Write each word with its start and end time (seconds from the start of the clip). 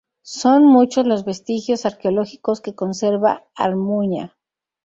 Son 0.23 0.65
muchos 0.65 1.05
los 1.05 1.25
vestigios 1.25 1.85
arqueológicos 1.85 2.59
que 2.59 2.73
conserva 2.73 3.43
Armuña. 3.55 4.35